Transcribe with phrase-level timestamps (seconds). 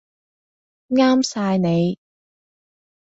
[0.97, 1.99] 啱晒你